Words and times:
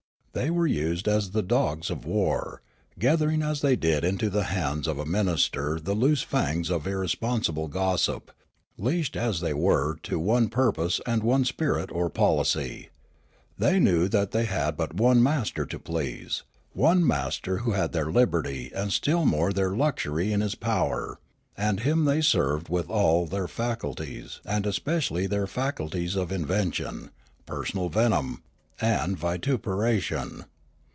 They 0.33 0.49
were 0.49 0.65
used 0.65 1.09
as 1.09 1.31
the 1.31 1.43
dogs 1.43 1.89
of 1.89 2.05
war, 2.05 2.61
gathering 2.97 3.41
as 3.41 3.59
they 3.59 3.75
did 3.75 4.05
into 4.05 4.29
the 4.29 4.45
hands 4.45 4.87
of 4.87 4.97
a 4.97 5.05
minister 5.05 5.77
the 5.77 5.93
loose 5.93 6.21
fangs 6.21 6.69
of 6.71 6.87
irresponsible 6.87 7.67
gossip, 7.67 8.31
leashed 8.77 9.17
as 9.17 9.41
they 9.41 9.53
were 9.53 9.97
to 10.03 10.19
one 10.21 10.47
pur 10.47 10.71
pose 10.71 11.01
and 11.05 11.21
one 11.21 11.43
spirit 11.43 11.91
or 11.91 12.09
polic}'. 12.09 12.91
They 13.57 13.77
knew 13.77 14.07
that 14.07 14.31
they 14.31 14.45
had 14.45 14.77
but 14.77 14.93
one 14.93 15.21
master 15.21 15.65
to 15.65 15.77
please, 15.77 16.43
one 16.71 17.05
master 17.05 17.57
who 17.57 17.71
had 17.73 17.91
their 17.91 18.05
lil)erty 18.05 18.71
and 18.73 18.93
still 18.93 19.25
more 19.25 19.51
their 19.51 19.75
luxury 19.75 20.31
in 20.31 20.39
his 20.39 20.55
power; 20.55 21.19
and 21.57 21.81
him 21.81 22.05
they 22.05 22.21
served 22.21 22.69
with 22.69 22.89
all 22.89 23.25
their 23.25 23.49
faculties 23.49 24.39
and 24.45 24.63
espe 24.63 24.99
ciall}' 25.11 25.27
their 25.27 25.45
faculties 25.45 26.15
of 26.15 26.31
invention, 26.31 27.11
personal 27.45 27.89
venom, 27.89 28.41
and 28.83 29.15
vituperation. 29.19 30.43